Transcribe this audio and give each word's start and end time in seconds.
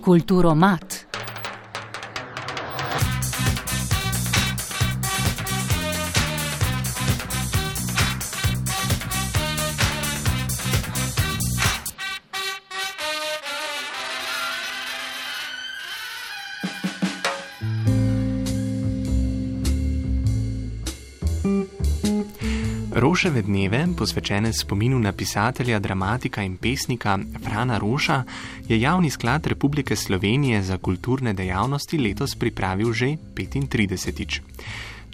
Kulturo 0.00 0.54
Roševe 23.00 23.42
dneve, 23.42 23.86
posvečene 23.96 24.52
spominu 24.52 24.98
na 24.98 25.12
pisatelja, 25.12 25.78
dramatika 25.78 26.42
in 26.42 26.56
pesnika 26.56 27.18
Frana 27.44 27.78
Roša, 27.78 28.24
je 28.68 28.80
Javni 28.80 29.10
sklad 29.10 29.46
Republike 29.46 29.96
Slovenije 29.96 30.62
za 30.62 30.78
kulturne 30.78 31.32
dejavnosti 31.32 31.98
letos 31.98 32.36
pripravil 32.36 32.92
že 32.92 33.16
35. 33.34 34.40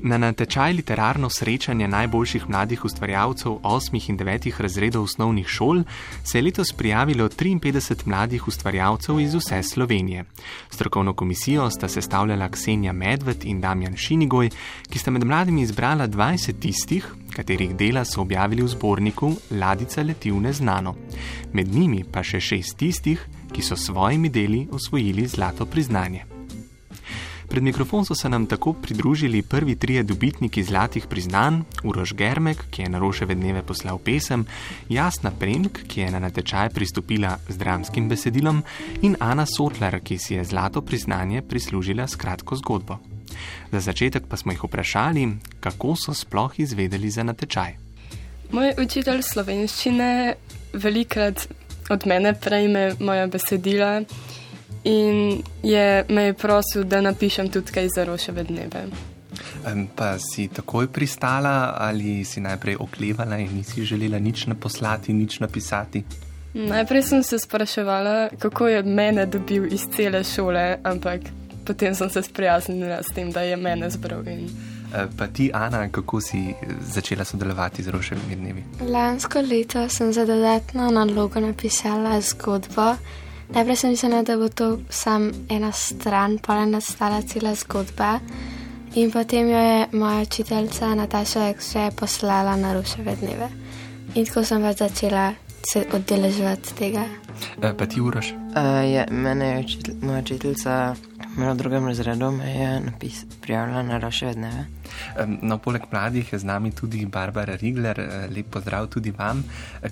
Na 0.00 0.18
natečaj 0.18 0.72
literarno 0.72 1.30
srečanje 1.30 1.88
najboljših 1.88 2.48
mladih 2.48 2.84
ustvarjalcev 2.84 3.52
8. 3.52 4.10
in 4.10 4.18
9. 4.18 4.60
razredov 4.60 5.04
osnovnih 5.04 5.46
šol 5.48 5.82
se 6.24 6.38
je 6.38 6.42
letos 6.42 6.72
prijavilo 6.72 7.28
53 7.28 8.06
mladih 8.06 8.48
ustvarjalcev 8.48 9.20
iz 9.20 9.34
vse 9.34 9.62
Slovenije. 9.62 10.24
Strokovno 10.70 11.14
komisijo 11.14 11.70
sta 11.70 11.88
sestavljala 11.88 12.48
Ksenja 12.48 12.92
Medved 12.92 13.44
in 13.44 13.60
Damjan 13.60 13.96
Šinigoj, 13.96 14.50
ki 14.90 14.98
sta 14.98 15.10
med 15.10 15.24
mladimi 15.24 15.62
izbrala 15.62 16.08
20 16.08 16.60
tistih, 16.60 17.14
katerih 17.36 17.76
dela 17.76 18.04
so 18.04 18.20
objavili 18.20 18.62
v 18.62 18.68
zborniku 18.68 19.32
Ladica 19.50 20.02
leti 20.02 20.30
v 20.30 20.40
neznano. 20.40 20.94
Med 21.52 21.68
njimi 21.68 22.04
pa 22.12 22.22
še 22.22 22.40
šest 22.40 22.76
tistih, 22.76 23.28
ki 23.52 23.62
so 23.62 23.76
s 23.76 23.88
svojimi 23.88 24.28
deli 24.28 24.68
osvojili 24.72 25.26
zlato 25.26 25.66
priznanje. 25.66 26.35
Pred 27.48 27.62
mikrofon 27.62 28.04
so 28.04 28.14
se 28.14 28.28
nam 28.28 28.46
tako 28.46 28.72
pridružili 28.72 29.42
prvi 29.42 29.76
trije 29.76 30.02
dobitniki 30.02 30.62
zlatih 30.62 31.06
priznanj: 31.06 31.60
Urož 31.84 32.12
Germek, 32.12 32.64
ki 32.70 32.82
je 32.82 32.88
na 32.88 32.98
Roševe 32.98 33.34
dneve 33.34 33.62
poslal 33.62 33.98
pesem, 33.98 34.46
Jasna 34.88 35.30
Premk, 35.30 35.78
ki 35.88 36.00
je 36.00 36.10
na 36.10 36.18
natečaj 36.18 36.68
pristopila 36.70 37.38
z 37.48 37.56
dramskim 37.56 38.08
besedilom, 38.08 38.62
in 39.02 39.16
Ana 39.20 39.46
Sotlar, 39.46 40.00
ki 40.00 40.18
si 40.18 40.34
je 40.34 40.44
zlato 40.44 40.82
priznanje 40.82 41.42
prislužila 41.42 42.06
s 42.06 42.16
kratko 42.16 42.56
zgodbo. 42.56 42.98
Za 43.72 43.80
začetek 43.80 44.26
pa 44.28 44.36
smo 44.36 44.52
jih 44.52 44.64
vprašali, 44.64 45.28
kako 45.60 45.96
so 45.96 46.14
sploh 46.14 46.60
izvedeli 46.60 47.10
za 47.10 47.22
natečaj. 47.22 47.76
Moj 48.50 48.74
učitelj 48.78 49.22
slovenščine 49.22 50.34
velikrat 50.72 51.48
od 51.90 52.06
mene 52.06 52.34
prejme 52.34 52.94
moja 53.00 53.26
besedila 53.26 54.02
in 54.86 55.42
je 55.62 56.04
me 56.08 56.22
je 56.22 56.34
prosil, 56.34 56.84
da 56.84 57.00
napišem 57.00 57.50
tudi 57.50 57.72
kaj 57.72 57.88
za 57.94 58.04
roševe 58.04 58.44
dneve. 58.44 58.86
Pa 59.96 60.14
si 60.18 60.48
takoj 60.48 60.86
pristala 60.88 61.74
ali 61.78 62.24
si 62.24 62.40
najprej 62.40 62.76
oklevala 62.80 63.38
in 63.38 63.50
nisi 63.56 63.84
želela 63.84 64.18
nič 64.18 64.46
naposlati, 64.46 65.12
nič 65.12 65.40
napisati? 65.40 66.04
Najprej 66.54 67.02
sem 67.02 67.22
se 67.22 67.38
spraševala, 67.38 68.28
kako 68.38 68.68
je 68.68 68.82
mene 68.82 69.26
dobil 69.26 69.66
iz 69.74 69.88
cele 69.96 70.24
šole, 70.24 70.78
ampak 70.84 71.20
potem 71.66 71.94
sem 71.94 72.10
se 72.10 72.22
sprijaznila 72.22 73.02
s 73.02 73.12
tem, 73.14 73.32
da 73.32 73.40
je 73.40 73.56
mene 73.56 73.90
zbral. 73.90 74.22
In... 74.28 74.48
Pa 75.18 75.26
ti, 75.26 75.50
Ana, 75.54 75.88
kako 75.88 76.20
si 76.20 76.54
začela 76.94 77.24
sodelovati 77.24 77.82
z 77.82 77.88
roševimi 77.88 78.36
dnevi? 78.36 78.64
Lansko 78.88 79.40
leto 79.40 79.88
sem 79.88 80.12
za 80.12 80.24
dodatno 80.24 80.90
nalogo 80.90 81.40
napisala 81.40 82.20
zgodbo. 82.20 82.94
Najprej 83.54 83.76
sem 83.76 83.90
mislila, 83.90 84.22
da 84.22 84.36
bo 84.36 84.48
to 84.48 84.78
samo 84.90 85.30
ena 85.48 85.72
stran, 85.72 86.38
pa 86.38 86.60
je 86.60 86.66
nastala 86.66 87.22
cela 87.22 87.54
zgodba. 87.54 88.18
In 88.94 89.10
potem 89.12 89.48
jo 89.48 89.58
je 89.58 89.86
moja 89.92 90.22
učiteljica 90.22 90.94
Nataša 90.94 91.52
še 91.60 91.90
poslala 91.96 92.56
na 92.56 92.72
ruševe 92.74 93.16
dneve. 93.20 93.48
In 94.14 94.24
tako 94.24 94.44
sem 94.44 94.62
pač 94.62 94.78
začela 94.78 95.34
se 95.72 95.84
oddeleževati 95.92 96.74
tega. 96.74 97.04
E, 97.62 97.72
pa 97.78 97.86
ti 97.86 98.00
uraš? 98.00 98.30
Uh, 98.30 98.92
ja, 98.92 99.06
mene 99.10 99.46
je 99.46 99.60
učitel, 99.60 99.94
moja 100.02 100.20
učiteljica 100.20 100.94
v 101.36 101.54
drugem 101.54 101.86
razredu 101.86 102.30
napis, 102.84 103.24
prijavila 103.40 103.82
na 103.82 103.98
ruševe 103.98 104.34
dneve. 104.34 104.66
No, 105.42 105.58
poleg 105.58 105.82
mladih 105.92 106.32
je 106.32 106.38
z 106.38 106.44
nami 106.44 106.70
tudi 106.72 107.06
Barbara 107.06 107.56
Rigler, 107.56 108.00
lep 108.36 108.46
pozdrav 108.50 108.86
tudi 108.86 109.10
vam. 109.10 109.44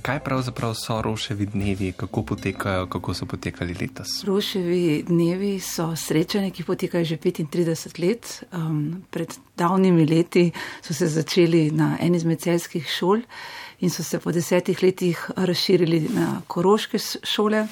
Kaj 0.03 0.21
pravzaprav 0.25 0.75
so 0.75 1.03
roševi 1.03 1.47
dnevi, 1.47 1.93
kako 1.93 2.23
potekajo, 2.23 2.87
kako 2.87 3.15
so 3.15 3.27
potekali 3.27 3.77
letos? 3.81 4.09
Roševi 4.25 5.05
dnevi 5.09 5.61
so 5.61 5.91
srečanje, 5.97 6.51
ki 6.51 6.65
potekajo 6.65 7.05
že 7.05 7.17
35 7.17 8.01
let. 8.01 8.45
Um, 8.53 9.05
pred 9.11 9.35
davnimi 9.57 10.07
leti 10.07 10.51
so 10.83 10.95
se 10.95 11.09
začeli 11.09 11.71
na 11.71 11.97
eni 12.01 12.17
izmed 12.17 12.41
celskih 12.41 12.89
šol 12.89 13.21
in 13.85 13.91
so 13.91 14.03
se 14.03 14.19
po 14.19 14.33
desetih 14.33 14.83
letih 14.83 15.31
razširili 15.37 16.09
na 16.15 16.41
koroške 16.47 16.99
šole. 17.23 17.67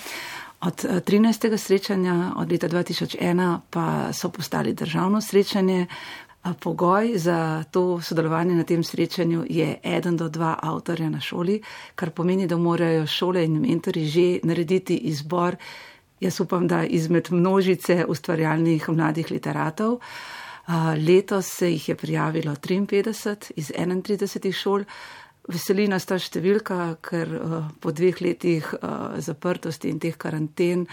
Od 0.61 0.85
13. 0.85 1.57
srečanja, 1.57 2.33
od 2.37 2.53
leta 2.53 2.69
2001, 2.69 3.59
pa 3.71 4.13
so 4.13 4.29
postali 4.29 4.75
državno 4.75 5.21
srečanje. 5.21 5.87
Pogoj 6.61 7.19
za 7.19 7.65
to 7.71 8.01
sodelovanje 8.01 8.55
na 8.55 8.65
tem 8.65 8.85
srečanju 8.85 9.45
je 9.51 9.79
eden 9.83 10.17
do 10.17 10.29
dva 10.29 10.59
avtorja 10.63 11.09
na 11.11 11.21
šoli, 11.21 11.61
kar 11.95 12.11
pomeni, 12.11 12.47
da 12.47 12.57
morajo 12.57 13.07
šole 13.07 13.45
in 13.45 13.61
mentori 13.61 14.05
že 14.07 14.41
narediti 14.43 14.97
izbor, 14.97 15.57
jaz 16.21 16.41
upam, 16.41 16.69
da 16.69 16.85
izmed 16.85 17.29
množice 17.31 18.05
ustvarjalnih 18.09 18.89
mladih 18.89 19.31
literatov. 19.31 19.99
Letos 21.07 21.47
se 21.47 21.73
jih 21.73 21.89
je 21.89 21.95
prijavilo 21.95 22.55
53 22.55 23.53
iz 23.57 23.71
31 23.71 24.53
šol. 24.53 24.85
Veseli 25.49 25.89
nas 25.91 26.05
ta 26.07 26.21
številka, 26.23 26.97
ker 27.03 27.29
po 27.83 27.91
dveh 27.91 28.21
letih 28.23 28.69
zaprtosti 29.19 29.91
in 29.91 29.99
teh 29.99 30.15
karanten 30.15 30.87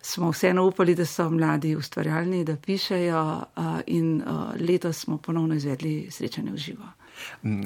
smo 0.00 0.30
vseeno 0.32 0.66
upali, 0.68 0.94
da 0.96 1.04
so 1.04 1.30
mladi 1.32 1.74
ustvarjalni, 1.76 2.44
da 2.44 2.56
pišejo 2.56 3.24
in 3.92 4.22
letos 4.60 5.04
smo 5.04 5.18
ponovno 5.18 5.56
izvedli 5.56 6.08
srečanje 6.12 6.52
v 6.52 6.56
živo. 6.56 6.88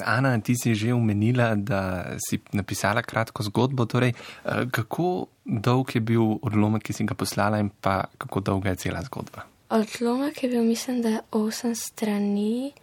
Ana, 0.03 0.33
ti 0.43 0.55
si 0.55 0.75
že 0.75 0.91
omenila, 0.91 1.55
da 1.55 2.15
si 2.19 2.41
napisala 2.51 3.03
kratko 3.03 3.43
zgodbo. 3.47 3.85
Torej, 3.87 4.11
kako 4.43 5.27
dolg 5.45 5.95
je 5.95 6.01
bil 6.03 6.39
odlomek, 6.43 6.83
ki 6.83 6.93
si 6.95 7.07
ga 7.07 7.15
poslala, 7.15 7.59
in 7.63 7.69
pa 7.71 8.03
kako 8.19 8.39
dolga 8.39 8.73
je 8.73 8.83
cela 8.87 9.03
zgodba? 9.03 9.47
Odlomek 9.71 10.43
je 10.43 10.49
bil, 10.49 10.63
mislim, 10.63 11.01
da 11.01 11.21
8 11.31 11.75
strani. 11.75 12.73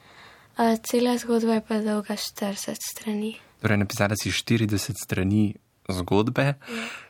Uh, 0.59 0.77
cela 0.83 1.17
zgodba 1.17 1.55
je 1.55 1.61
pa 1.69 1.79
dolga 1.81 2.15
40 2.17 2.77
strani. 2.91 3.37
Torej, 3.63 3.79
napisala 3.79 4.17
si 4.17 4.31
40 4.31 5.01
strani 5.01 5.55
zgodbe. 5.89 6.43
Ja. 6.43 6.55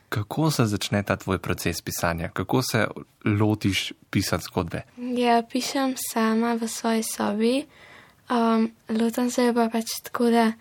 Kako 0.08 0.50
se 0.50 0.66
začne 0.66 1.02
ta 1.02 1.16
tvoj 1.16 1.38
proces 1.38 1.80
pisanja? 1.82 2.28
Kako 2.28 2.62
se 2.62 2.86
lotiš 3.24 3.92
pisati 4.10 4.44
zgodbe? 4.44 4.82
Ja, 5.16 5.42
pišem 5.42 5.94
sama 6.12 6.54
v 6.54 6.68
svoji 6.68 7.02
sobi. 7.02 7.64
Um, 8.30 8.70
lotam 8.88 9.30
se 9.30 9.52
pa 9.54 9.68
pač 9.72 9.90
tako, 10.02 10.30
da 10.30 10.52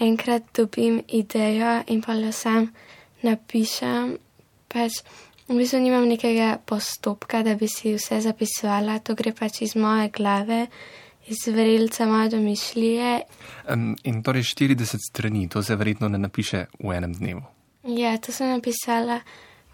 enkrat 0.00 0.42
dobim 0.56 1.02
idejo 1.08 1.82
in 1.86 2.02
pa 2.02 2.14
jo 2.14 2.32
sam 2.32 2.70
napišem. 3.22 4.16
Pač 4.68 5.02
v 5.48 5.58
bistvu 5.58 5.82
nimam 5.82 6.08
nekega 6.08 6.56
postopka, 6.66 7.42
da 7.42 7.54
bi 7.54 7.68
si 7.68 7.92
vse 7.98 8.22
zapisovala, 8.22 9.02
to 9.04 9.14
gre 9.14 9.34
pač 9.34 9.62
iz 9.66 9.76
moje 9.76 10.08
glave 10.14 10.66
iz 11.26 11.54
verilca 11.54 12.06
moje 12.06 12.28
domišljije. 12.28 13.20
Um, 13.72 13.96
in 14.04 14.22
torej 14.22 14.42
40 14.42 14.96
strani, 15.10 15.48
to 15.48 15.62
se 15.62 15.76
verjetno 15.76 16.08
ne 16.08 16.18
napiše 16.18 16.64
v 16.78 16.92
enem 16.96 17.12
dnevu. 17.14 17.42
Ja, 17.84 18.18
to 18.18 18.32
sem 18.32 18.48
napisala, 18.48 19.20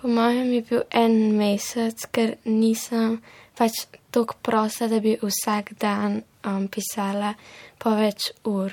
po 0.01 0.09
mojem 0.09 0.53
je 0.53 0.63
bil 0.71 0.83
en 0.91 1.37
mesec, 1.37 2.07
ker 2.13 2.37
nisem 2.45 3.19
pač 3.59 3.85
tako 4.11 4.39
prosta, 4.43 4.89
da 4.89 5.01
bi 5.01 5.17
vsak 5.23 5.75
dan 5.81 6.23
um, 6.47 6.69
pisala 6.69 7.35
po 7.79 7.93
več 7.99 8.31
ur. 8.49 8.73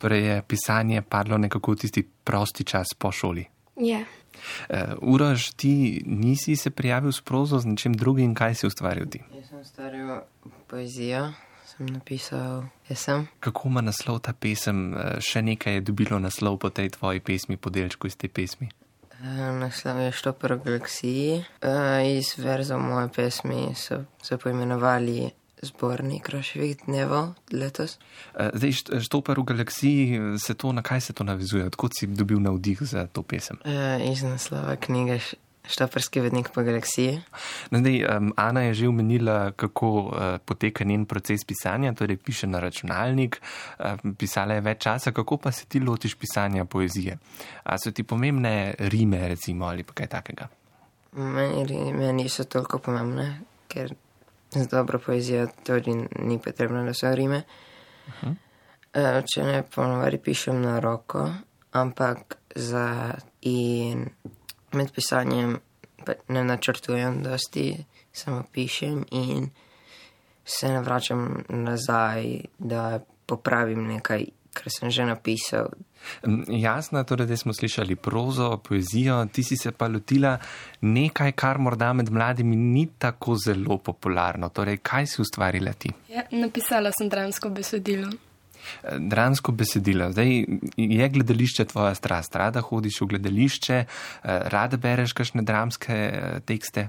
Torej 0.00 0.24
je 0.24 0.42
pisanje 0.48 1.02
padlo 1.02 1.38
nekako 1.38 1.74
v 1.74 1.82
tisti 1.82 2.06
prosti 2.24 2.64
čas 2.64 2.94
po 2.98 3.12
šoli. 3.12 3.44
Ja. 3.76 4.00
Uh, 4.70 4.96
Uraž, 5.12 5.50
ti 5.56 6.00
nisi 6.06 6.56
se 6.56 6.70
prijavil 6.70 7.12
s 7.12 7.20
prozo 7.20 7.58
z 7.58 7.68
nečim 7.68 7.92
drugim, 7.92 8.34
kaj 8.34 8.54
si 8.54 8.66
ustvaril 8.66 9.10
ti? 9.12 9.20
Jaz 9.34 9.50
sem 9.50 9.60
ustvaril 9.60 10.16
poezijo 10.70 11.28
napisal 11.80 12.64
pesem. 12.88 13.28
Kako 13.40 13.68
ima 13.68 13.80
naslov 13.80 14.20
ta 14.20 14.32
pesem? 14.32 14.94
Še 15.20 15.42
nekaj 15.42 15.74
je 15.74 15.80
dobilo 15.80 16.18
naslov 16.18 16.58
po 16.60 16.70
tej 16.70 16.90
tvoji 16.94 17.20
pesmi, 17.20 17.56
podelčku 17.56 18.06
iz 18.06 18.16
te 18.16 18.28
pesmi. 18.28 18.68
Naslov 19.60 20.00
je 20.00 20.12
Štopor 20.12 20.54
v 20.56 20.64
galaksiji. 20.64 21.44
Iz 22.16 22.32
verzov 22.40 22.80
moje 22.80 23.08
pesmi 23.12 23.74
so 23.76 24.04
se 24.22 24.38
poimenovali 24.40 25.28
zbornik 25.60 26.28
Roševih 26.32 26.86
dnevov 26.86 27.34
letos. 27.52 27.98
Zdaj, 28.32 28.72
Štopor 29.04 29.40
v 29.40 29.44
galaksiji, 29.52 30.20
se 30.40 30.54
to, 30.56 30.72
na 30.72 30.80
kaj 30.80 31.00
se 31.00 31.12
to 31.12 31.24
navezuje? 31.24 31.68
Odkud 31.68 31.92
si 31.92 32.08
dobil 32.08 32.40
navdih 32.40 32.80
za 32.80 33.04
to 33.12 33.20
pesem? 33.22 33.60
Iz 34.00 34.24
naslova 34.24 34.76
knjige 34.80 35.20
Štoperski 35.70 36.20
vednik 36.20 36.50
po 36.54 36.62
galaksiji. 36.62 37.20
No, 37.70 37.78
zdaj, 37.78 38.02
um, 38.04 38.32
Ana 38.36 38.62
je 38.62 38.74
že 38.74 38.88
omenila, 38.88 39.52
kako 39.56 39.90
uh, 39.90 40.12
poteka 40.44 40.84
njen 40.84 41.06
proces 41.06 41.44
pisanja, 41.44 41.92
torej 41.94 42.16
piše 42.16 42.46
na 42.46 42.60
računalnik, 42.60 43.40
uh, 43.78 43.84
pisala 44.18 44.58
je 44.58 44.64
več 44.66 44.82
časa, 44.82 45.12
kako 45.12 45.36
pa 45.36 45.52
se 45.52 45.66
ti 45.70 45.80
lotiš 45.80 46.14
pisanja 46.18 46.64
poezije? 46.64 47.18
A 47.62 47.78
so 47.78 47.94
ti 47.94 48.02
pomembne 48.02 48.74
rime, 48.78 49.28
recimo, 49.28 49.66
ali 49.66 49.86
pa 49.86 49.94
kaj 49.94 50.10
takega? 50.10 50.48
Meni 51.12 51.64
rime 51.66 52.12
niso 52.12 52.44
toliko 52.44 52.78
pomembne, 52.78 53.40
ker 53.68 53.94
z 54.50 54.66
dobro 54.66 54.98
poezijo 54.98 55.46
tudi 55.66 55.94
ni 56.18 56.38
potrebno, 56.38 56.84
da 56.84 56.94
so 56.94 57.14
rime. 57.14 57.42
Uh 58.06 58.14
-huh. 58.22 58.34
uh, 58.94 59.24
če 59.34 59.44
ne 59.44 59.62
ponovadi 59.62 60.18
pišem 60.18 60.62
na 60.62 60.78
roko, 60.80 61.30
ampak 61.72 62.36
za 62.54 63.14
in 63.40 64.08
med 64.72 64.92
pisanjem 64.94 65.58
ne 66.28 66.44
načrtujem, 66.44 67.22
da 67.22 67.38
sti 67.38 67.84
samo 68.12 68.44
pišem 68.52 69.04
in 69.10 69.50
se 70.44 70.68
ne 70.68 70.80
vračam 70.80 71.44
nazaj, 71.48 72.40
da 72.58 73.00
popravim 73.26 73.86
nekaj, 73.86 74.24
kar 74.52 74.72
sem 74.78 74.90
že 74.90 75.04
napisal. 75.04 75.68
Jasno, 76.48 77.04
torej, 77.04 77.26
da 77.26 77.36
smo 77.36 77.52
slišali 77.52 77.96
prozo, 77.96 78.56
poezijo, 78.68 79.26
ti 79.32 79.42
si 79.42 79.56
se 79.56 79.72
pa 79.72 79.88
lotila 79.88 80.38
nekaj, 80.80 81.32
kar 81.32 81.58
morda 81.58 81.92
med 81.92 82.10
mladimi 82.10 82.56
ni 82.56 82.88
tako 82.98 83.36
zelo 83.36 83.78
popularno. 83.78 84.48
Torej, 84.48 84.80
kaj 84.82 85.06
si 85.06 85.22
ustvarila 85.22 85.72
ti? 85.72 85.92
Ja, 86.08 86.24
napisala 86.30 86.92
sem 86.98 87.08
dramsko 87.08 87.50
besedilo. 87.50 88.10
Dramsko 88.98 89.52
besedilo. 89.52 90.10
Zdaj 90.12 90.44
je 90.76 91.08
gledališče 91.08 91.64
tvoja 91.64 91.94
strast. 91.94 92.36
Rada 92.36 92.60
hodiš 92.60 93.00
v 93.00 93.06
gledališče, 93.14 93.74
eh, 93.74 94.40
rada 94.54 94.76
bereš 94.76 95.12
kakšne 95.12 95.42
dramske 95.42 95.92
eh, 95.92 96.40
tekste? 96.46 96.88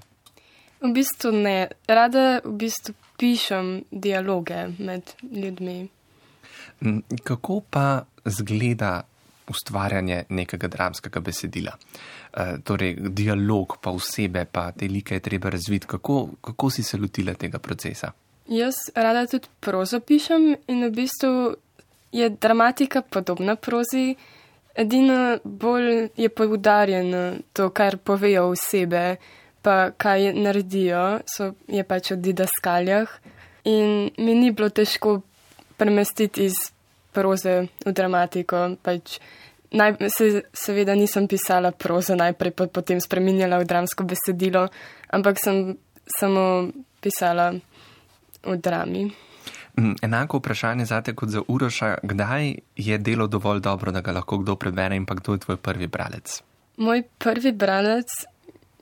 V 0.81 0.94
bistvu 0.94 1.31
ne. 1.31 1.69
Rada 1.88 2.41
v 2.44 2.56
bistvu 2.57 2.95
pišem 3.18 3.83
dialoge 3.91 4.68
med 4.79 5.13
ljudmi. 5.21 5.88
Mm, 6.81 7.00
kako 7.23 7.62
pa 7.69 8.01
zgleda 8.25 9.01
ustvarjanje 9.47 10.23
nekega 10.29 10.68
dramskega 10.68 11.19
besedila? 11.19 11.75
E, 12.33 12.57
torej, 12.63 12.95
dialog, 13.09 13.77
pa 13.81 13.91
vsebe, 13.91 14.45
pa 14.45 14.71
te 14.71 14.88
like 14.88 15.15
je 15.15 15.19
treba 15.19 15.50
razviti. 15.50 15.88
Kako, 15.88 16.29
kako 16.41 16.69
si 16.69 16.83
se 16.83 16.97
lotila 16.97 17.33
tega 17.33 17.59
procesa? 17.59 18.12
Jaz 18.47 18.75
rada 18.95 19.27
tudi 19.27 19.47
prozo 19.59 19.99
pišem 19.99 20.55
in 20.67 20.85
v 20.88 20.91
bistvu 20.91 21.55
je 22.11 22.29
dramatika 22.29 23.01
podobna 23.01 23.55
prozi, 23.55 24.15
edino 24.75 25.38
bolj 25.43 26.09
je 26.17 26.29
poudarjeno 26.29 27.38
to, 27.53 27.69
kar 27.69 27.97
povejo 27.97 28.49
osebe, 28.51 29.15
pa 29.61 29.91
kaj 29.91 30.33
naredijo, 30.33 31.21
so, 31.25 31.53
je 31.67 31.83
pač 31.83 32.11
o 32.11 32.15
didaskaljah. 32.15 33.09
In 33.63 34.09
mi 34.17 34.35
ni 34.35 34.51
bilo 34.51 34.69
težko 34.69 35.21
premestiti 35.77 36.45
iz 36.49 36.57
proze 37.13 37.67
v 37.85 37.94
dramatiko. 37.94 38.75
Pač 38.81 39.19
naj, 39.71 39.97
se, 40.09 40.44
seveda 40.53 40.95
nisem 40.97 41.27
pisala 41.27 41.71
prozo 41.71 42.17
najprej, 42.17 42.55
pa 42.57 42.67
potem 42.67 43.01
spremenjala 43.01 43.61
v 43.61 43.69
dramsko 43.69 44.07
besedilo, 44.07 44.67
ampak 45.13 45.37
sem 45.39 45.77
samo 46.19 46.71
pisala 47.01 47.53
v 48.43 48.57
drami. 48.57 49.11
Mm, 49.79 49.95
enako 50.01 50.38
vprašanje 50.38 50.85
za 50.85 51.01
te 51.01 51.15
kot 51.15 51.29
za 51.29 51.41
Uroša, 51.47 51.97
kdaj 52.03 52.55
je 52.75 52.97
delo 52.97 53.27
dovolj 53.27 53.59
dobro, 53.59 53.91
da 53.91 54.01
ga 54.01 54.11
lahko 54.11 54.38
kdo 54.38 54.55
prebere 54.55 54.95
in 54.95 55.05
pa 55.05 55.15
kdo 55.15 55.33
je 55.33 55.39
tvoj 55.39 55.57
prvi 55.57 55.88
bralec? 55.88 56.41
Moj 56.77 57.03
prvi 57.17 57.51
bralec 57.51 58.07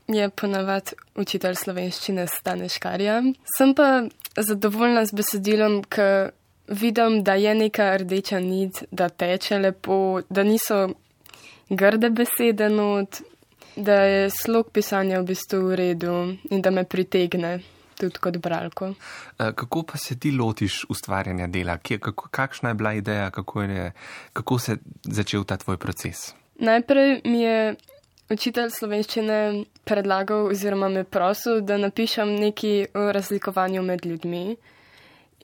je 0.07 0.29
ponavadi 0.29 0.97
učitelj 1.15 1.55
slovenščine 1.55 2.27
Staneškarja. 2.27 3.21
Sem 3.57 3.75
pa 3.75 4.03
zadovoljna 4.37 5.05
z 5.05 5.15
besedilom, 5.15 5.83
ker 5.83 6.31
vidim, 6.67 7.23
da 7.23 7.33
je 7.33 7.55
neka 7.55 7.97
rdeča 7.97 8.39
nit, 8.39 8.83
da 8.91 9.09
teče 9.09 9.59
lepo, 9.59 10.21
da 10.29 10.43
niso 10.43 10.87
grde 11.69 12.09
besede 12.09 12.69
not, 12.69 13.21
da 13.75 13.93
je 13.93 14.29
slog 14.29 14.71
pisanja 14.73 15.21
v 15.21 15.25
bistvu 15.25 15.61
v 15.67 15.75
redu 15.75 16.15
in 16.49 16.61
da 16.61 16.71
me 16.71 16.83
pritegne 16.83 17.59
tudi 17.99 18.23
kot 18.23 18.37
bralko. 18.37 18.93
Eh, 19.39 19.51
kako 19.55 19.83
pa 19.91 19.97
se 19.97 20.19
ti 20.19 20.31
lotiš 20.31 20.85
ustvarjanja 20.89 21.47
dela? 21.47 21.77
Kje, 21.77 21.99
kako, 21.99 22.29
kakšna 22.31 22.73
je 22.73 22.79
bila 22.79 22.93
ideja, 22.93 23.29
kako, 23.31 23.61
je, 23.61 23.91
kako 24.33 24.59
se 24.59 24.71
je 24.71 24.77
začel 25.03 25.43
ta 25.43 25.57
tvoj 25.57 25.77
proces? 25.77 26.33
Najprej 26.59 27.21
mi 27.25 27.41
je 27.41 27.75
učitelj 28.29 28.69
slovenščine 28.69 29.37
predlagal 29.87 30.49
oziroma 30.51 30.89
me 30.89 31.03
prosil, 31.03 31.61
da 31.61 31.77
napišem 31.77 32.35
nekaj 32.39 32.89
o 32.93 33.11
razlikovanju 33.15 33.83
med 33.83 34.05
ljudmi. 34.05 34.57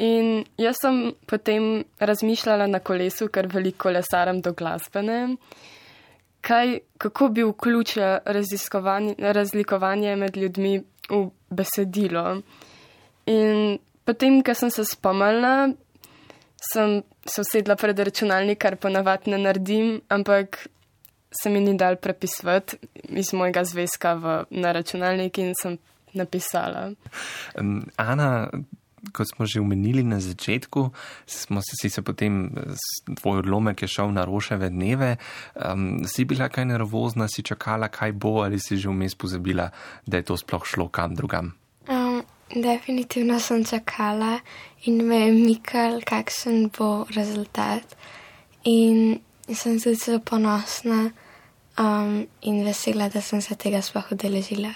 In 0.04 0.44
jaz 0.60 0.82
sem 0.82 1.14
potem 1.26 1.86
razmišljala 2.00 2.68
na 2.68 2.80
kolesu, 2.80 3.30
ker 3.32 3.48
veliko 3.48 3.94
lesaram 3.96 4.42
do 4.44 4.52
glasbene, 4.54 5.38
kaj, 6.46 6.80
kako 6.98 7.30
bi 7.30 7.46
vključila 7.48 8.20
razlikovanje 9.18 10.16
med 10.16 10.38
ljudmi 10.38 10.84
v 11.10 11.32
besedilo. 11.50 12.42
In 13.26 13.80
potem, 14.06 14.42
ko 14.46 14.54
sem 14.54 14.70
se 14.70 14.86
spomnila, 14.86 15.74
sem 16.72 17.02
se 17.26 17.42
usedla 17.42 17.76
pred 17.76 18.00
računalnik, 18.00 18.60
kar 18.62 18.78
ponavadi 18.78 19.34
ne 19.34 19.42
naredim, 19.42 20.02
ampak 20.10 20.68
se 21.42 21.50
mi 21.50 21.60
ni 21.60 21.78
dal 21.78 21.98
prepisati 21.98 22.78
iz 23.10 23.34
mojega 23.34 23.64
zvezka 23.64 24.14
v, 24.14 24.36
na 24.50 24.72
računalnik 24.72 25.38
in 25.38 25.54
sem 25.62 25.78
napisala. 26.14 26.92
Ana, 27.98 28.50
kot 29.14 29.28
smo 29.30 29.46
že 29.46 29.60
omenili 29.60 30.04
na 30.04 30.20
začetku, 30.20 30.92
smo 31.26 31.62
se, 31.62 31.76
si 31.82 31.90
se 31.90 32.02
potem, 32.02 32.50
tvoj 33.22 33.40
odlomek 33.40 33.82
je 33.82 33.88
šel 33.88 34.12
na 34.12 34.26
roševe 34.26 34.70
dneve. 34.70 35.18
Um, 35.56 36.08
si 36.08 36.26
bila 36.26 36.50
kaj 36.50 36.66
nervozna, 36.66 37.28
si 37.28 37.44
čakala, 37.44 37.88
kaj 37.88 38.12
bo, 38.12 38.42
ali 38.44 38.60
si 38.60 38.78
že 38.78 38.90
vmes 38.90 39.16
pozabila, 39.16 39.70
da 40.06 40.18
je 40.18 40.24
to 40.24 40.38
sploh 40.38 40.66
šlo 40.66 40.88
kam 40.88 41.16
drugam? 41.16 41.54
Um, 41.88 42.24
definitivno 42.50 43.40
sem 43.40 43.66
čakala 43.66 44.40
in 44.86 45.06
me 45.08 45.28
je 45.28 45.32
mikal, 45.34 46.02
kakšen 46.02 46.70
bo 46.78 47.06
rezultat. 47.16 47.84
In 48.64 49.20
sem 49.54 49.80
tudi 49.80 49.96
zelo 49.96 50.20
ponosna 50.20 51.12
um, 51.78 52.26
in 52.42 52.66
vesela, 52.66 53.10
da 53.10 53.22
sem 53.22 53.42
se 53.42 53.56
tega 53.56 53.82
sploh 53.82 54.12
udeležila. 54.12 54.74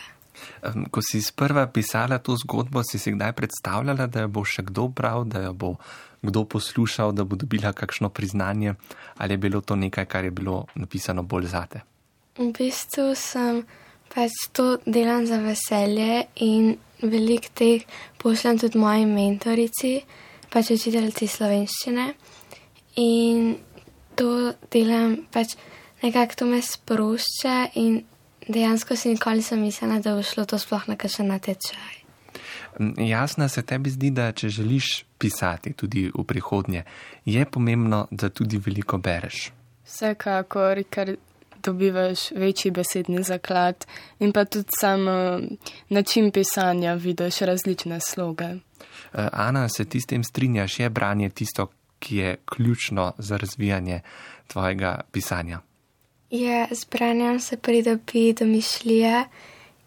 Ko 0.92 1.02
si 1.02 1.22
sprva 1.22 1.68
pisala 1.68 2.20
to 2.20 2.36
zgodbo, 2.38 2.84
si 2.84 3.00
si 3.00 3.12
kdaj 3.12 3.34
predstavljala, 3.34 4.08
da 4.08 4.26
jo 4.26 4.32
bo 4.40 4.44
še 4.46 4.66
kdo 4.68 4.88
bral, 4.88 5.26
da 5.26 5.44
jo 5.48 5.54
bo 5.54 5.74
kdo 6.22 6.44
poslušal, 6.46 7.12
da 7.12 7.24
bo 7.24 7.36
dobila 7.40 7.74
kakšno 7.74 8.10
priznanje, 8.10 8.76
ali 9.18 9.34
je 9.34 9.38
bilo 9.38 9.62
to 9.62 9.76
nekaj, 9.76 10.06
kar 10.06 10.26
je 10.26 10.32
bilo 10.32 10.66
napisano 10.76 11.24
bolj 11.24 11.48
zate? 11.48 11.82
V 12.40 12.52
bistvu 12.56 13.16
sem 13.16 13.64
pač 14.10 14.32
to 14.52 14.78
delam 14.86 15.26
za 15.28 15.40
veselje 15.44 16.28
in 16.44 16.78
velik 17.02 17.50
teh 17.54 17.86
pošljem 18.18 18.60
tudi 18.60 18.80
moji 18.80 19.06
mentorici, 19.06 19.94
pač 20.52 20.72
učiteljici 20.76 21.28
slovenščine. 21.28 22.06
In 23.00 23.56
to 24.16 24.54
delam 24.72 25.16
pač 25.32 25.56
nekako 26.04 26.36
to 26.36 26.46
me 26.46 26.62
sprošča 26.62 27.56
in 27.76 28.02
dejansko 28.50 28.96
si 28.96 29.10
nikoli 29.10 29.36
nisem 29.36 29.62
mislila, 29.62 30.00
da 30.00 30.16
bo 30.16 30.24
šlo 30.24 30.46
to 30.46 30.58
sploh 30.58 30.88
na 30.90 30.96
kakšen 30.96 31.28
natečaj. 31.28 32.00
Jasno 32.98 33.50
se 33.50 33.62
tebi 33.62 33.90
zdi, 33.90 34.12
da 34.12 34.32
če 34.32 34.50
želiš 34.50 35.06
pisati 35.18 35.74
tudi 35.74 36.10
v 36.16 36.24
prihodnje, 36.24 36.84
je 37.26 37.46
pomembno, 37.46 38.08
da 38.12 38.30
tudi 38.30 38.58
veliko 38.58 38.98
bereš. 38.98 39.50
Vsekakor, 39.86 40.84
ker 40.90 41.16
dobivaš 41.64 42.32
večji 42.32 42.72
besedni 42.72 43.24
zaklad 43.24 43.86
in 44.20 44.32
pa 44.32 44.46
tudi 44.46 44.70
sam 44.80 45.06
način 45.90 46.32
pisanja 46.32 46.94
vidiš 46.94 47.40
različne 47.40 48.00
sloge. 48.00 48.46
Eh, 48.46 49.28
Ana, 49.34 49.70
se 49.70 49.86
ti 49.86 50.02
s 50.02 50.06
tem 50.06 50.24
strinjaš, 50.24 50.80
je 50.80 50.90
branje 50.90 51.30
tisto, 51.30 51.68
ki 52.00 52.18
je 52.18 52.38
ključno 52.46 53.14
za 53.18 53.38
razvijanje 53.38 54.02
tvojega 54.48 55.02
pisanja? 55.12 55.60
Je, 56.32 56.68
z 56.72 56.86
branjem 56.92 57.40
se 57.40 57.58
pridobi 57.58 58.34
domišljija 58.34 59.26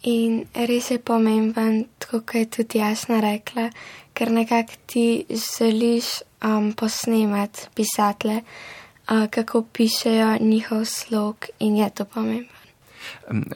in 0.03 0.45
res 0.55 0.91
je 0.91 0.99
pomemben, 0.99 1.85
tako 1.99 2.21
kot 2.27 2.35
je 2.35 2.49
tudi 2.51 2.79
jasno 2.79 3.21
rekla, 3.21 3.69
ker 4.13 4.31
nekako 4.31 4.73
ti 4.87 5.25
želiš 5.31 6.05
um, 6.43 6.73
posnemati 6.73 7.69
pisatelje, 7.75 8.43
uh, 8.43 9.27
kako 9.31 9.63
pišejo 9.63 10.37
njihov 10.41 10.85
slog 10.85 11.47
in 11.59 11.77
je 11.77 11.91
to 11.91 12.05
pomemben. 12.05 12.59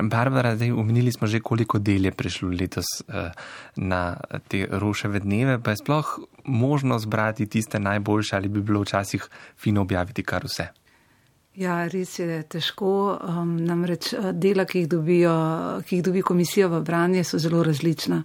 Barbara, 0.00 0.56
zdaj 0.56 0.72
umenili 0.72 1.12
smo 1.12 1.26
že, 1.26 1.40
koliko 1.40 1.78
del 1.78 2.04
je 2.04 2.12
prišlo 2.12 2.48
letos 2.48 2.86
uh, 3.08 3.30
na 3.76 4.16
te 4.48 4.66
roševe 4.70 5.20
dneve, 5.20 5.58
pa 5.62 5.70
je 5.70 5.82
sploh 5.82 6.18
možno 6.44 6.98
zbrati 6.98 7.46
tiste 7.46 7.78
najboljše 7.78 8.36
ali 8.36 8.48
bi 8.48 8.62
bilo 8.62 8.80
včasih 8.80 9.28
fino 9.58 9.80
objaviti 9.80 10.22
kar 10.22 10.44
vse. 10.44 10.85
Ja, 11.56 11.86
res 11.88 12.18
je 12.20 12.42
težko. 12.52 13.16
Um, 13.16 13.54
namreč 13.64 14.10
uh, 14.12 14.28
dela, 14.36 14.66
ki 14.68 14.82
jih, 14.82 14.88
dobijo, 14.92 15.36
ki 15.88 15.96
jih 15.96 16.02
dobi 16.04 16.20
komisija 16.20 16.68
v 16.68 16.82
branje, 16.84 17.22
so 17.24 17.40
zelo 17.40 17.62
različna. 17.64 18.18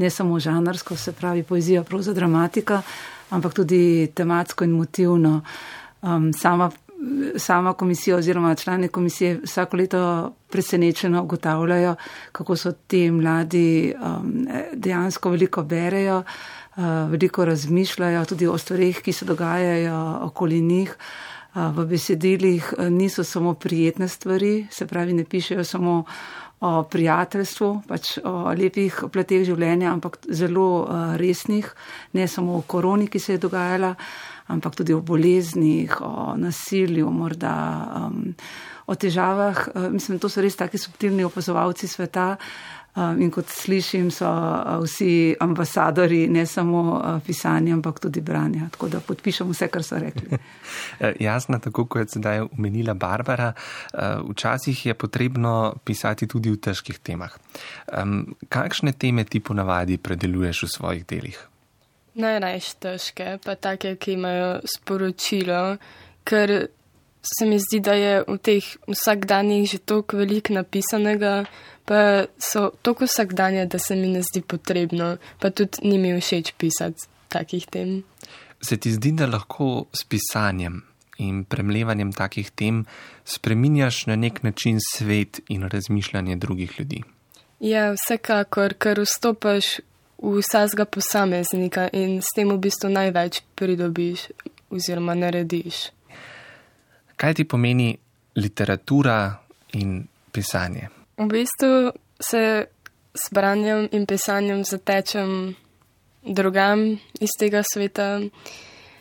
Ne 0.00 0.08
samo 0.10 0.38
žanrsko, 0.40 0.96
se 0.96 1.12
pravi 1.12 1.42
poezija, 1.44 1.82
proza, 1.84 2.14
dramatika, 2.16 2.80
ampak 3.36 3.58
tudi 3.60 4.08
tematsko 4.16 4.64
in 4.64 4.72
motivno. 4.78 5.42
Um, 6.00 6.30
sama, 6.32 6.70
sama 7.36 7.74
komisija 7.76 8.16
oziroma 8.16 8.54
člani 8.54 8.88
komisije 8.88 9.36
vsako 9.44 9.76
leto 9.76 10.02
presenečeno 10.48 11.22
ugotavljajo, 11.28 11.94
kako 12.32 12.56
so 12.56 12.72
ti 12.72 13.10
mladi 13.10 13.92
um, 14.00 14.48
dejansko 14.72 15.36
veliko 15.36 15.62
berejo, 15.62 16.22
uh, 16.24 16.84
veliko 17.12 17.44
razmišljajo 17.44 18.24
tudi 18.24 18.48
o 18.48 18.58
stvarih, 18.58 19.04
ki 19.04 19.12
se 19.12 19.28
dogajajo 19.28 20.20
okoli 20.32 20.60
njih 20.60 20.96
v 21.54 21.86
besedilih 21.88 22.74
niso 22.90 23.24
samo 23.24 23.54
prijetne 23.54 24.08
stvari, 24.08 24.66
se 24.70 24.86
pravi, 24.86 25.12
ne 25.12 25.24
pišejo 25.24 25.64
samo 25.64 26.04
o 26.60 26.82
prijateljstvu, 26.82 27.68
pač 27.88 28.16
o 28.26 28.50
lepih 28.58 29.04
pleteh 29.12 29.44
življenja, 29.46 29.92
ampak 29.92 30.18
zelo 30.34 30.88
resnih, 31.18 31.68
ne 32.18 32.26
samo 32.28 32.58
o 32.58 32.64
koroni, 32.66 33.06
ki 33.06 33.20
se 33.22 33.36
je 33.36 33.42
dogajala, 33.44 33.92
ampak 34.50 34.80
tudi 34.80 34.96
o 34.96 35.00
boleznih, 35.00 36.00
o 36.02 36.34
nasilju, 36.36 37.10
morda 37.14 37.54
um, 38.08 38.34
o 38.88 38.96
težavah. 38.96 39.68
Mislim, 39.92 40.18
to 40.18 40.30
so 40.32 40.42
res 40.42 40.56
taki 40.58 40.80
subtilni 40.80 41.26
opazovalci 41.28 41.88
sveta. 41.88 42.32
In 42.98 43.30
kot 43.30 43.50
slišim, 43.52 44.10
so 44.10 44.28
vsi 44.82 45.36
ambasadori 45.40 46.26
ne 46.32 46.46
samo 46.46 46.98
pisanja, 47.26 47.74
ampak 47.76 48.00
tudi 48.00 48.20
branja. 48.20 48.68
Tako 48.72 48.88
da 48.88 49.00
podpišem 49.00 49.50
vse, 49.52 49.68
kar 49.70 49.84
so 49.86 49.98
rekli. 50.02 50.38
Jasno, 51.28 51.58
tako 51.62 51.84
kot 51.86 52.08
je 52.08 52.16
sedaj 52.16 52.40
omenila 52.48 52.94
Barbara, 52.94 53.52
včasih 54.30 54.86
je 54.86 54.94
potrebno 54.94 55.74
pisati 55.84 56.26
tudi 56.26 56.50
v 56.50 56.58
težkih 56.58 56.98
temah. 56.98 57.36
Kakšne 58.48 58.92
teme 58.92 59.24
ti 59.24 59.40
ponavadi 59.40 59.98
predeluješ 59.98 60.64
v 60.64 60.72
svojih 60.74 61.06
delih? 61.06 61.38
Najrajš 62.18 62.72
težke, 62.82 63.36
pa 63.44 63.54
take, 63.54 63.94
ki 64.00 64.16
imajo 64.16 64.58
sporočilo, 64.66 65.76
ker 66.26 66.68
se 67.22 67.46
mi 67.46 67.58
zdi, 67.58 67.80
da 67.80 67.92
je 67.92 68.22
v 68.28 68.38
teh 68.38 68.64
vsakdanjih 68.88 69.70
že 69.70 69.78
toliko 69.78 70.16
veliko 70.16 70.54
napisanega 70.54 71.44
pa 71.88 72.24
so 72.38 72.70
tako 72.82 73.04
vsakdanje, 73.04 73.66
da 73.66 73.78
se 73.78 73.96
mi 73.96 74.08
ne 74.08 74.22
zdi 74.22 74.42
potrebno, 74.42 75.16
pa 75.40 75.50
tudi 75.50 75.88
ni 75.88 75.98
mi 75.98 76.12
všeč 76.20 76.52
pisati 76.58 77.08
takih 77.28 77.66
tem. 77.66 78.02
Se 78.60 78.76
ti 78.76 78.92
zdi, 78.92 79.12
da 79.12 79.26
lahko 79.26 79.86
s 79.92 80.04
pisanjem 80.04 80.82
in 81.18 81.44
premlevanjem 81.44 82.12
takih 82.12 82.50
tem 82.50 82.84
spreminjaš 83.24 84.06
na 84.06 84.16
nek 84.16 84.42
način 84.42 84.78
svet 84.92 85.40
in 85.48 85.68
razmišljanje 85.68 86.36
drugih 86.36 86.74
ljudi? 86.78 87.02
Ja, 87.60 87.94
vsekakor, 87.96 88.74
ker 88.74 89.00
vstopaš 89.02 89.80
v 90.22 90.38
vsakega 90.42 90.84
posameznika 90.84 91.88
in 91.92 92.20
s 92.20 92.36
tem 92.36 92.52
v 92.52 92.58
bistvu 92.58 92.90
največ 92.92 93.40
pridobiš 93.56 94.28
oziroma 94.70 95.14
narediš. 95.14 95.88
Kaj 97.18 97.34
ti 97.34 97.44
pomeni 97.44 97.90
literatura 98.38 99.34
in 99.74 100.04
pisanje? 100.30 100.86
V 101.18 101.26
bistvu 101.26 101.90
se 102.22 102.42
s 103.14 103.32
branjem 103.34 103.88
in 103.92 104.06
pisanjem 104.06 104.62
zatečem 104.64 105.56
drugam 106.22 106.84
iz 107.18 107.34
tega 107.40 107.64
sveta, 107.66 108.20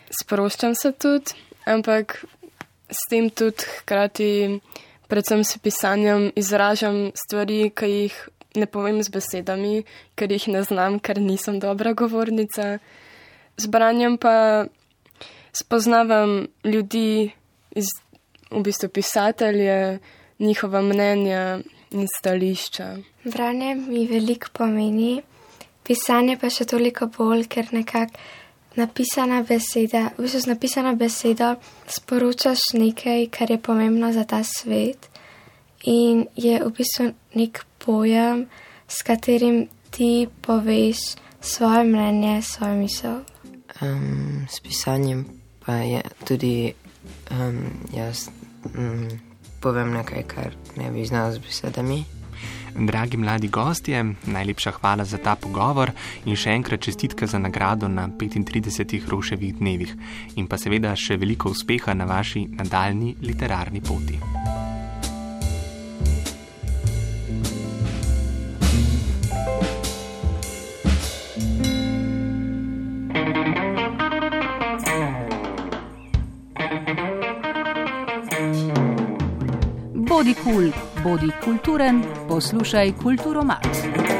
sproščam 0.09 0.73
se 0.73 0.91
tudi, 0.97 1.37
ampak 1.69 2.17
s 2.89 3.05
tem 3.11 3.29
tudi 3.29 3.69
hkrati, 3.77 4.31
predvsem 5.07 5.43
s 5.45 5.61
pisanjem, 5.61 6.31
izražam 6.35 7.11
stvari, 7.13 7.69
ki 7.69 7.91
jih 7.91 8.17
ne 8.57 8.65
povem 8.65 9.03
z 9.05 9.13
besedami, 9.13 9.83
ker 10.17 10.33
jih 10.33 10.49
ne 10.57 10.65
znam, 10.65 10.97
ker 10.97 11.21
nisem 11.21 11.61
dobra 11.61 11.93
govornica. 11.93 12.79
Z 13.61 13.69
branjem 13.69 14.17
pa 14.17 14.65
spoznavam 15.53 16.47
ljudi, 16.65 17.33
iz, 17.77 17.93
v 18.51 18.63
bistvu 18.63 18.89
pisatelje, 18.89 19.99
njihova 20.39 20.81
mnenja 20.81 21.59
in 21.91 22.07
stališča. 22.19 22.97
Branje 23.23 23.75
mi 23.75 24.07
veliko 24.07 24.47
pomeni, 24.53 25.21
pisanje 25.83 26.37
pa 26.37 26.49
še 26.49 26.65
toliko 26.65 27.07
bolj, 27.17 27.47
ker 27.47 27.71
nekako 27.71 28.19
napisana 28.77 29.41
beseda, 29.43 30.11
v 30.17 30.27
bistvu 30.27 30.39
z 30.45 30.51
napisano 30.53 30.95
besedo 30.95 31.55
sporočaš 31.89 32.73
nekaj, 32.73 33.27
kar 33.33 33.51
je 33.51 33.57
pomembno 33.57 34.11
za 34.13 34.23
ta 34.23 34.43
svet 34.43 35.09
in 35.83 36.27
je 36.35 36.59
v 36.63 36.69
bistvu 36.77 37.11
nek 37.35 37.65
pojem, 37.77 38.45
s 38.87 39.01
katerim 39.03 39.67
ti 39.91 40.27
poveš 40.41 41.17
svoje 41.41 41.83
mnenje, 41.83 42.41
svoje 42.41 42.75
misel. 42.75 43.17
Um, 43.81 44.45
s 44.49 44.59
pisanjem 44.59 45.25
pa 45.65 45.73
je 45.73 46.01
tudi 46.25 46.73
um, 47.31 47.81
jaz. 47.93 48.29
Um, 48.75 49.07
povem 49.59 49.93
nekaj, 49.93 50.23
kar 50.27 50.55
ne 50.77 50.91
bi 50.91 51.05
znal 51.05 51.31
z 51.31 51.43
besedami. 51.43 52.03
Dragi 52.77 53.17
mladi 53.17 53.47
gostje, 53.47 54.03
najlepša 54.25 54.71
hvala 54.71 55.05
za 55.05 55.17
ta 55.17 55.33
pogovor 55.35 55.91
in 56.25 56.37
še 56.37 56.53
enkrat 56.53 56.85
čestitke 56.85 57.25
za 57.27 57.39
nagrado 57.41 57.89
na 57.89 58.05
35 58.07 59.09
roševih 59.09 59.57
dnevih 59.57 59.95
in 60.37 60.45
pa 60.45 60.61
seveda 60.61 60.93
še 60.93 61.17
veliko 61.17 61.49
uspeha 61.49 61.97
na 61.97 62.05
vaši 62.05 62.45
nadaljni 62.53 63.15
literarni 63.25 63.81
poti. 63.81 64.21
Bodi 81.07 81.31
kulturen, 81.43 82.03
poslušaj 82.27 82.93
kulturo 83.03 83.43
Max. 83.43 84.16